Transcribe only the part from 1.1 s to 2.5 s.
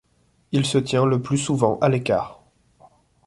plus souvent à l’écart.